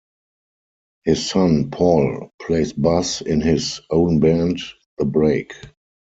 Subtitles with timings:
[1.03, 4.59] His son, Paul, plays bass in his own band,
[4.97, 5.53] The Break.